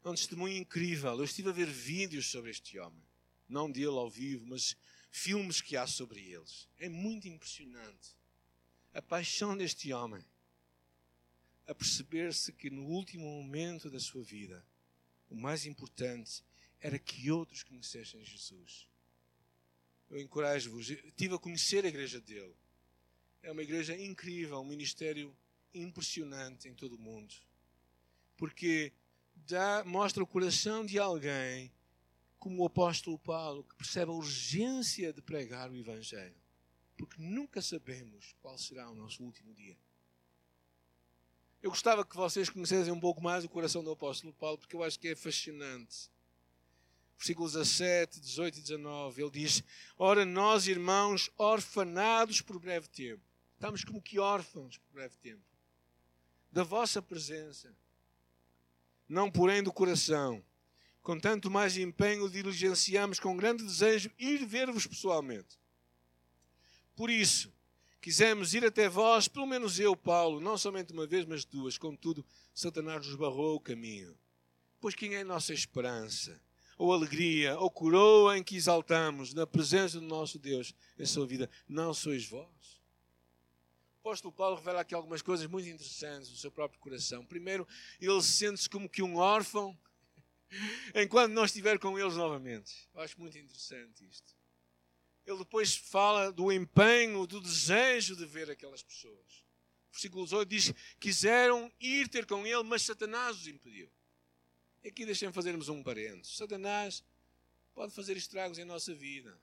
[0.02, 1.16] É um testemunho incrível.
[1.18, 3.02] Eu estive a ver vídeos sobre este homem.
[3.48, 4.76] Não dele ao vivo, mas
[5.10, 6.68] filmes que há sobre eles.
[6.78, 8.16] É muito impressionante.
[8.94, 10.24] A paixão deste homem
[11.66, 14.66] a perceber-se que no último momento da sua vida,
[15.28, 16.42] o mais importante
[16.80, 18.88] era que outros conhecessem Jesus.
[20.08, 22.56] Eu encorajo-vos, estive a conhecer a igreja dele.
[23.42, 25.36] É uma igreja incrível, um ministério
[25.72, 27.34] impressionante em todo o mundo.
[28.36, 28.92] Porque
[29.34, 31.72] dá, mostra o coração de alguém,
[32.38, 36.34] como o apóstolo Paulo, que percebe a urgência de pregar o Evangelho.
[36.96, 39.76] Porque nunca sabemos qual será o nosso último dia.
[41.62, 44.82] Eu gostava que vocês conhecessem um pouco mais o coração do apóstolo Paulo, porque eu
[44.82, 46.10] acho que é fascinante.
[47.20, 49.62] Versículos 17, 18 e 19, ele diz:
[49.98, 55.44] Ora, nós, irmãos, orfanados por breve tempo, estamos como que órfãos por breve tempo,
[56.50, 57.76] da vossa presença,
[59.06, 60.42] não porém do coração,
[61.02, 65.58] com tanto mais empenho diligenciamos com grande desejo ir ver-vos pessoalmente.
[66.96, 67.52] Por isso,
[68.00, 71.76] quisemos ir até vós, pelo menos eu, Paulo, não somente uma vez, mas duas.
[71.76, 74.16] Contudo, Satanás nos barrou o caminho.
[74.80, 76.40] Pois quem é a nossa esperança?
[76.80, 81.50] Ou alegria, ou coroa em que exaltamos na presença do nosso Deus em sua vida?
[81.68, 82.80] Não sois vós.
[83.96, 87.24] O apóstolo Paulo revela aqui algumas coisas muito interessantes do seu próprio coração.
[87.26, 87.68] Primeiro,
[88.00, 89.78] ele sente-se como que um órfão
[90.94, 92.88] enquanto não estiver com eles novamente.
[92.94, 94.40] Eu acho muito interessante isto
[95.30, 99.44] ele depois fala do empenho, do desejo de ver aquelas pessoas.
[99.92, 103.90] Versículo 18 diz: Quiseram ir ter com ele, mas Satanás os impediu.
[104.84, 106.36] Aqui deixem fazermos um parênteses.
[106.36, 107.04] Satanás
[107.74, 109.38] pode fazer estragos em nossa vida.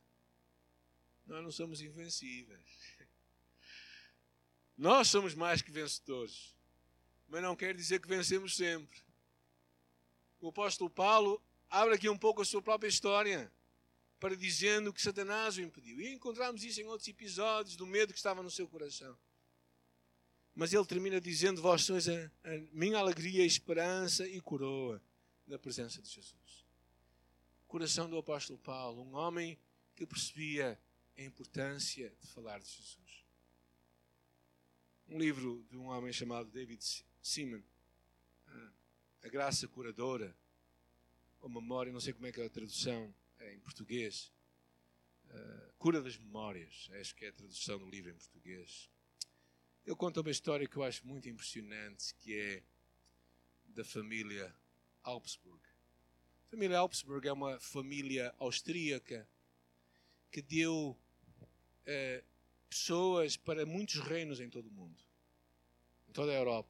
[1.26, 2.97] Nós não somos invencíveis.
[4.76, 6.56] Nós somos mais que vencedores.
[7.28, 9.00] Mas não quer dizer que vencemos sempre.
[10.39, 13.52] O apóstolo Paulo abre aqui um pouco a sua própria história.
[14.19, 16.02] para dizendo que Satanás o impediu.
[16.02, 19.15] E encontramos isso em outros episódios do medo que estava no seu coração.
[20.56, 25.00] Mas ele termina dizendo: Vós sois a, a minha alegria, esperança e coroa
[25.47, 26.67] na presença de Jesus.
[27.67, 29.57] Coração do apóstolo Paulo, um homem
[29.95, 30.79] que percebia
[31.17, 33.25] a importância de falar de Jesus.
[35.07, 36.83] Um livro de um homem chamado David
[37.21, 37.62] Simon,
[38.47, 38.71] ah,
[39.23, 40.36] A Graça Curadora,
[41.41, 44.31] ou Memória, não sei como é que é a tradução em português.
[45.25, 48.89] Uh, Cura das Memórias, acho que é a tradução do livro em português.
[49.86, 52.63] Ele conta uma história que eu acho muito impressionante, que é
[53.67, 54.53] da família
[55.08, 55.62] Augsburg.
[56.48, 59.28] A família Augsburg é uma família austríaca
[60.30, 60.98] que deu
[61.88, 62.26] uh,
[62.70, 65.02] pessoas para muitos reinos em todo o mundo,
[66.10, 66.70] em toda a Europa.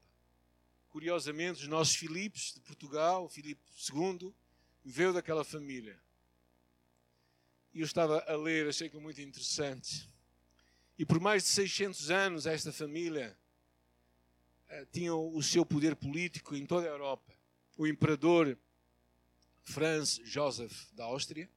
[0.90, 4.34] Curiosamente, os nossos Filipes de Portugal, Filipe II,
[4.86, 6.00] veio daquela família.
[7.74, 10.10] E eu estava a ler, achei que muito interessante.
[10.98, 13.36] E por mais de 600 anos, esta família
[14.70, 17.37] uh, tinha o seu poder político em toda a Europa.
[17.78, 18.58] O imperador
[19.64, 21.48] Franz Joseph da Áustria,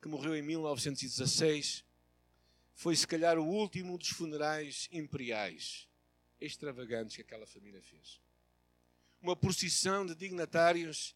[0.00, 1.84] que morreu em 1916,
[2.72, 5.86] foi se calhar o último dos funerais imperiais
[6.40, 8.18] extravagantes que aquela família fez.
[9.20, 11.14] Uma procissão de dignatários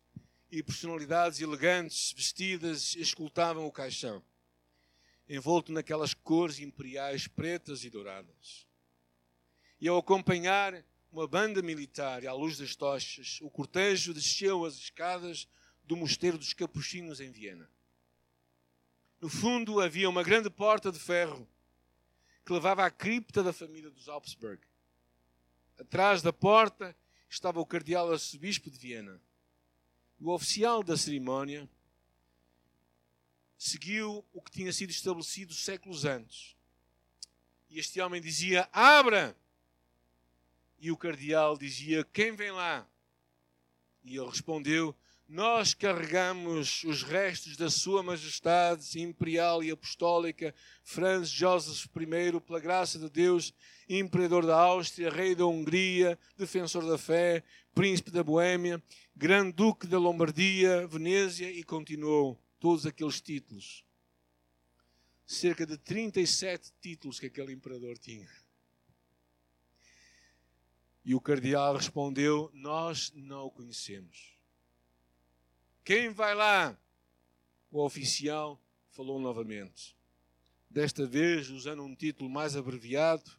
[0.51, 4.23] e personalidades elegantes, vestidas, escultavam o caixão,
[5.27, 8.67] envolto naquelas cores imperiais pretas e douradas.
[9.81, 14.75] E ao acompanhar uma banda militar e à luz das tochas, o cortejo desceu as
[14.75, 15.47] escadas
[15.85, 17.71] do Mosteiro dos Capuchinhos em Viena.
[19.21, 21.47] No fundo havia uma grande porta de ferro
[22.45, 24.61] que levava à cripta da família dos Augsburg.
[25.79, 26.97] Atrás da porta
[27.29, 29.21] estava o cardeal arcebispo de Viena
[30.23, 31.69] o oficial da cerimónia
[33.59, 36.57] seguiu o que tinha sido estabelecido séculos antes.
[37.69, 39.37] E este homem dizia: Abra!
[40.83, 42.85] E o cardeal dizia: Quem vem lá?
[44.03, 44.93] E ele respondeu:
[45.29, 52.99] Nós carregamos os restos da Sua Majestade Imperial e Apostólica Franz Joseph I, pela graça
[52.99, 53.55] de Deus,
[53.89, 58.83] Imperador da Áustria, Rei da Hungria, Defensor da Fé, Príncipe da Boêmia,
[59.15, 63.85] Grande Duque da Lombardia, Venezia e continuou todos aqueles títulos.
[65.25, 68.42] Cerca de 37 títulos que aquele imperador tinha.
[71.05, 74.37] E o cardeal respondeu: Nós não o conhecemos.
[75.85, 76.79] Quem vai lá?
[77.71, 78.61] O oficial
[78.91, 79.97] falou novamente.
[80.71, 83.31] Desta vez usando um título mais abreviado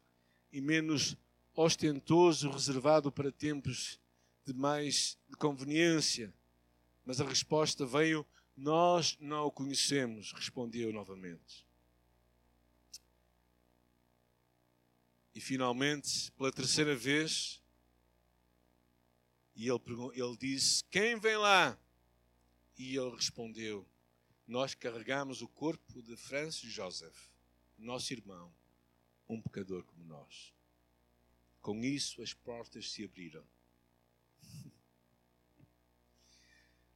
[0.51, 1.15] e menos
[1.55, 3.99] ostentoso, reservado para tempos
[4.45, 6.33] de mais de conveniência.
[7.05, 8.25] Mas a resposta veio:
[8.57, 11.65] Nós não o conhecemos, respondeu novamente.
[15.35, 17.61] E finalmente, pela terceira vez,
[19.55, 19.79] e ele,
[20.13, 21.77] ele disse: Quem vem lá?
[22.77, 23.87] E ele respondeu:
[24.47, 27.29] Nós carregamos o corpo de Francis Joseph,
[27.77, 28.53] nosso irmão,
[29.27, 30.53] um pecador como nós.
[31.61, 33.45] Com isso, as portas se abriram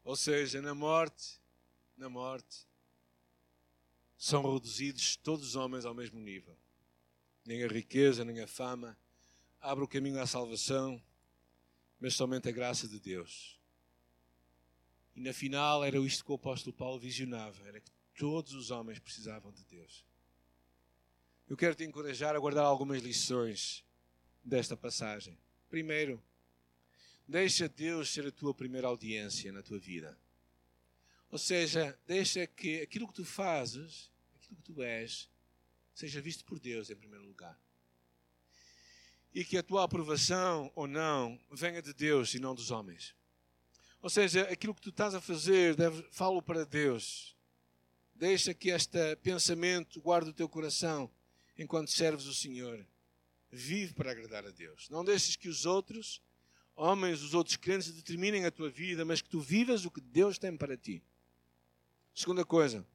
[0.04, 1.40] Ou seja, na morte,
[1.96, 2.68] na morte,
[4.18, 6.58] são reduzidos todos os homens ao mesmo nível.
[7.48, 8.96] Nem a riqueza, nem a fama
[9.60, 11.02] abre o caminho à salvação,
[12.00, 13.60] mas somente a graça de Deus.
[15.16, 19.00] E na final era isto que o apóstolo Paulo visionava, era que todos os homens
[19.00, 20.06] precisavam de Deus.
[21.50, 23.84] Eu quero te encorajar a guardar algumas lições
[24.44, 25.36] desta passagem.
[25.68, 26.22] Primeiro,
[27.28, 30.18] Deixa Deus ser a tua primeira audiência na tua vida.
[31.30, 35.30] Ou seja, deixa que aquilo que tu fazes, aquilo que tu és,
[35.98, 37.60] seja visto por Deus em primeiro lugar.
[39.34, 43.16] E que a tua aprovação ou não venha de Deus e não dos homens.
[44.00, 47.36] Ou seja, aquilo que tu estás a fazer, deve, falo para Deus.
[48.14, 51.10] Deixa que este pensamento guarde o teu coração
[51.58, 52.86] enquanto serves o Senhor.
[53.52, 54.88] Vive para agradar a Deus.
[54.90, 56.22] Não deixes que os outros
[56.76, 60.38] homens, os outros crentes determinem a tua vida, mas que tu vivas o que Deus
[60.38, 61.02] tem para ti.
[62.14, 62.86] Segunda coisa,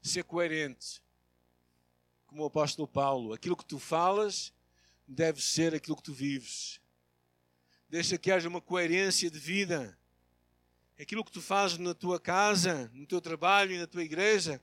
[0.00, 1.04] ser coerente.
[2.26, 4.52] Como o apóstolo Paulo, aquilo que tu falas
[5.06, 6.80] deve ser aquilo que tu vives.
[7.88, 9.96] Deixa que haja uma coerência de vida.
[10.98, 14.60] Aquilo que tu fazes na tua casa, no teu trabalho e na tua igreja,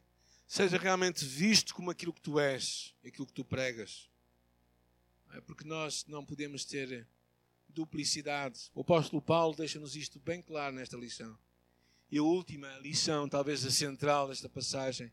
[0.47, 4.09] seja realmente visto como aquilo que tu és, aquilo que tu pregas.
[5.32, 7.07] É porque nós não podemos ter
[7.70, 8.70] duplicidade.
[8.76, 11.38] O apóstolo Paulo deixa-nos isto bem claro nesta lição.
[12.11, 15.11] E a última lição, talvez a central desta passagem,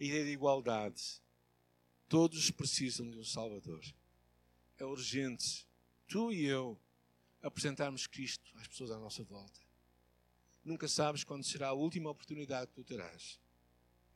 [0.00, 1.20] a ideia de igualdade.
[2.14, 3.84] Todos precisam de um Salvador.
[4.78, 5.66] É urgente,
[6.06, 6.78] tu e eu,
[7.42, 9.58] apresentarmos Cristo às pessoas à nossa volta.
[10.64, 13.40] Nunca sabes quando será a última oportunidade que tu terás.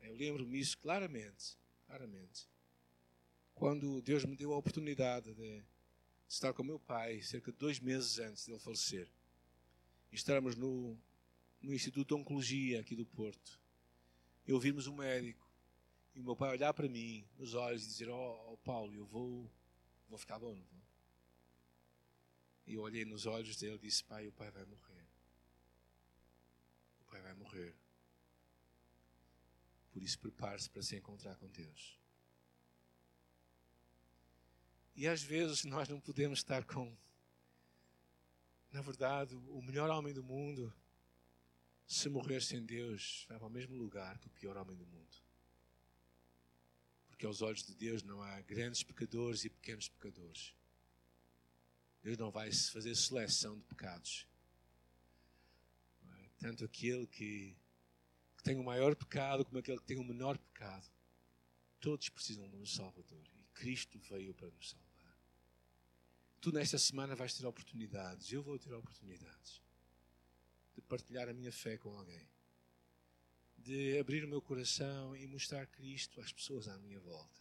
[0.01, 2.49] Eu lembro-me isso claramente, claramente.
[3.53, 5.65] Quando Deus me deu a oportunidade de
[6.29, 9.09] estar com meu pai, cerca de dois meses antes de ele falecer,
[10.13, 10.97] e estarmos no,
[11.61, 13.59] no Instituto de Oncologia aqui do Porto,
[14.47, 15.48] e ouvirmos um médico,
[16.19, 19.49] e meu pai olhar para mim nos olhos e dizer: Oh, oh Paulo, eu vou,
[20.09, 20.83] vou ficar bom, não?
[22.67, 25.07] E eu olhei nos olhos dele e disse: Pai, o pai vai morrer.
[27.01, 27.73] O pai vai morrer.
[29.93, 31.97] Por isso, prepare-se para se encontrar com Deus.
[34.97, 36.93] E às vezes nós não podemos estar com,
[38.73, 40.75] na verdade, o melhor homem do mundo.
[41.87, 45.28] Se morrer sem Deus, vai para o mesmo lugar que o pior homem do mundo.
[47.19, 50.55] Porque aos olhos de Deus não há grandes pecadores e pequenos pecadores.
[52.01, 54.25] Deus não vai fazer seleção de pecados.
[56.07, 56.29] É?
[56.39, 57.57] Tanto aquele que,
[58.37, 60.89] que tem o maior pecado como aquele que tem o menor pecado.
[61.81, 63.27] Todos precisam de um Salvador.
[63.37, 65.19] E Cristo veio para nos salvar.
[66.41, 69.61] Tu nesta semana vais ter oportunidades, eu vou ter oportunidades
[70.73, 72.29] de partilhar a minha fé com alguém,
[73.59, 77.41] de abrir o meu coração e mostrar Cristo às pessoas à minha volta.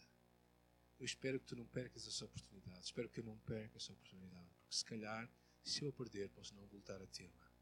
[0.98, 4.50] Eu espero que tu não percas essa oportunidade, espero que eu não perca essa oportunidade,
[4.60, 5.30] porque se calhar,
[5.62, 7.52] se eu a perder, posso não voltar a tê-la.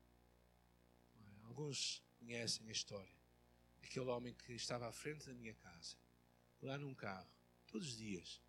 [1.21, 1.45] É?
[1.45, 3.15] Alguns conhecem a história
[3.81, 5.97] daquele homem que estava à frente da minha casa,
[6.63, 7.31] lá num carro,
[7.67, 8.41] todos os dias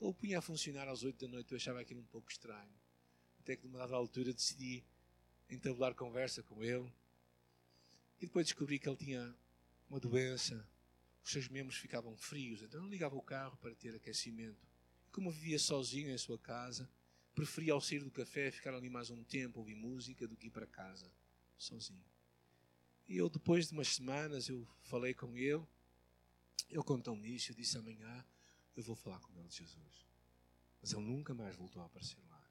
[0.00, 2.74] ele punha a funcionar às oito da noite, eu achava aquilo um pouco estranho.
[3.40, 4.84] Até que, de uma dada altura, decidi
[5.48, 6.92] entabular conversa com ele.
[8.20, 9.36] E depois descobri que ele tinha
[9.88, 10.66] uma doença,
[11.22, 14.66] os seus membros ficavam frios, então ele ligava o carro para ter aquecimento.
[15.06, 16.88] E como vivia sozinho em sua casa,
[17.34, 20.50] preferia ao sair do café ficar ali mais um tempo, ouvir música, do que ir
[20.50, 21.12] para casa,
[21.58, 22.04] sozinho.
[23.06, 25.64] E eu, depois de umas semanas, eu falei com ele,
[26.70, 28.24] ele contou-me isso, eu disse amanhã
[28.74, 30.06] eu vou falar com ele de Jesus.
[30.80, 32.50] Mas ele nunca mais voltou a aparecer lá.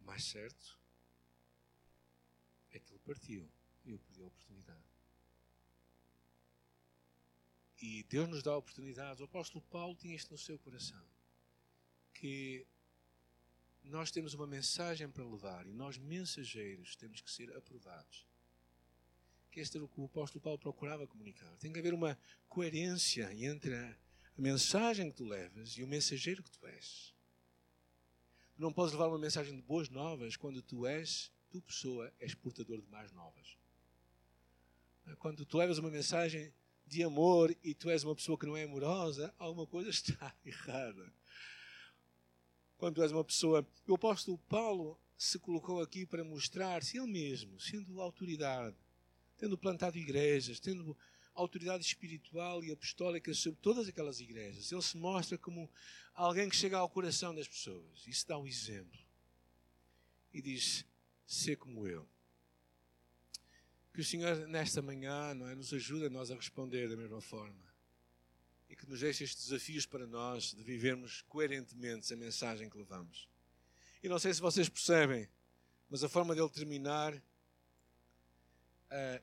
[0.00, 0.85] Mais certo
[2.76, 3.50] é que ele partiu
[3.84, 4.84] e eu perdi a oportunidade.
[7.80, 9.20] E Deus nos dá oportunidades.
[9.20, 11.04] O apóstolo Paulo tinha isto no seu coração.
[12.14, 12.66] Que
[13.82, 18.26] nós temos uma mensagem para levar e nós, mensageiros, temos que ser aprovados
[19.56, 21.50] que este era o que o apóstolo Paulo procurava comunicar.
[21.56, 23.96] Tem que haver uma coerência entre a,
[24.36, 27.14] mensagem que tu levas e o mensageiro que tu és.
[28.58, 32.80] Não podes levar uma mensagem de boas novas quando tu és, tu pessoa, és portador
[32.80, 33.56] de más novas.
[35.18, 36.52] Quando tu levas uma mensagem
[36.86, 41.12] de amor e tu és uma pessoa que não é amorosa, alguma coisa está errada.
[42.76, 43.66] Quando tu és uma pessoa.
[43.86, 48.76] O apóstolo Paulo se colocou aqui para mostrar-se ele mesmo, sendo autoridade,
[49.38, 50.96] tendo plantado igrejas, tendo
[51.34, 54.70] autoridade espiritual e apostólica sobre todas aquelas igrejas.
[54.70, 55.70] Ele se mostra como
[56.14, 58.06] alguém que chega ao coração das pessoas.
[58.06, 58.98] Isso dá um exemplo.
[60.34, 60.84] E diz:
[61.26, 62.08] Ser como eu.
[63.92, 67.20] Que o Senhor, nesta manhã, não é, nos ajude a nós a responder da mesma
[67.20, 67.66] forma.
[68.68, 73.28] E que nos deixe estes desafios para nós de vivermos coerentemente a mensagem que levamos.
[74.02, 75.28] E não sei se vocês percebem,
[75.88, 79.22] mas a forma dele terminar uh,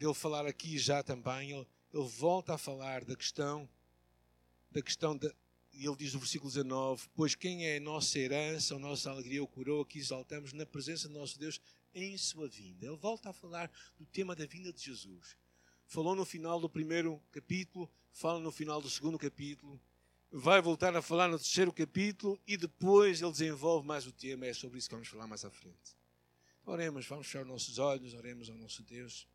[0.00, 3.68] dele falar aqui já também, ele, ele volta a falar da questão,
[4.70, 5.30] da questão da,
[5.72, 9.42] e ele diz no versículo 19: Pois quem é a nossa herança, a nossa alegria,
[9.42, 11.60] o coroa que exaltamos na presença do nosso Deus
[11.94, 12.86] em sua vinda.
[12.86, 15.36] Ele volta a falar do tema da vinda de Jesus.
[15.86, 19.80] Falou no final do primeiro capítulo, fala no final do segundo capítulo,
[20.30, 24.46] vai voltar a falar no terceiro capítulo e depois ele desenvolve mais o tema.
[24.46, 25.96] É sobre isso que vamos falar mais à frente.
[26.64, 29.26] Oremos, vamos fechar os nossos olhos, oremos ao nosso Deus.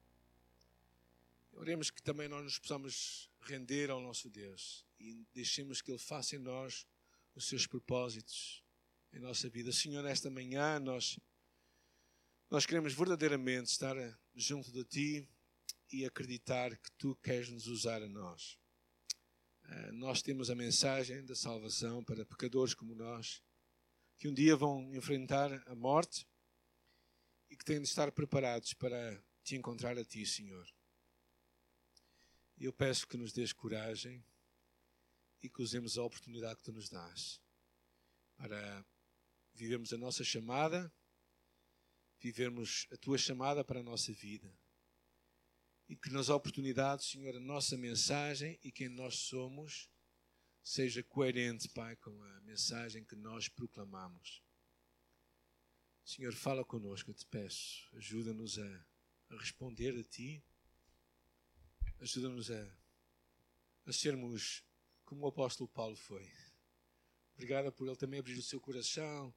[1.54, 6.36] Oremos que também nós nos possamos render ao nosso Deus e deixemos que Ele faça
[6.36, 6.88] em nós
[7.36, 8.64] os seus propósitos
[9.14, 9.72] em nossa vida.
[9.72, 11.20] Senhor, nesta manhã nós,
[12.50, 13.96] nós queremos verdadeiramente estar
[14.34, 15.30] junto de Ti
[15.92, 18.58] e acreditar que Tu queres nos usar a nós.
[19.64, 23.44] Uh, nós temos a mensagem da salvação para pecadores como nós,
[24.18, 26.28] que um dia vão enfrentar a morte
[27.50, 30.68] e que têm de estar preparados para te encontrar a ti, Senhor.
[32.58, 34.24] Eu peço que nos dês coragem
[35.46, 37.42] e que usemos a oportunidade que tu nos dás
[38.38, 38.86] para
[39.54, 40.92] vivermos a nossa chamada
[42.26, 44.52] vivermos a tua chamada para a nossa vida.
[45.88, 49.88] E que nas oportunidades, Senhor, a nossa mensagem e quem nós somos
[50.64, 54.42] seja coerente, Pai, com a mensagem que nós proclamamos.
[56.04, 57.88] Senhor, fala conosco, eu te peço.
[57.96, 58.86] Ajuda-nos a,
[59.30, 60.44] a, responder a Ti.
[62.00, 62.78] Ajuda-nos a,
[63.86, 64.64] a sermos
[65.06, 66.30] como o apóstolo Paulo foi.
[67.34, 69.34] Obrigada por ele também abrir o seu coração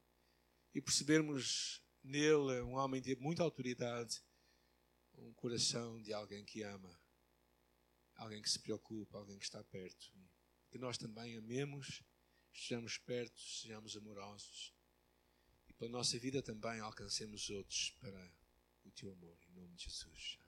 [0.75, 4.23] e percebermos nele um homem de muita autoridade,
[5.15, 6.99] um coração de alguém que ama,
[8.17, 10.13] alguém que se preocupa, alguém que está perto.
[10.71, 12.03] Que nós também amemos,
[12.53, 14.75] estejamos perto, sejamos amorosos
[15.69, 18.33] e pela nossa vida também alcancemos outros para
[18.85, 19.39] o teu amor.
[19.49, 20.48] Em nome de Jesus.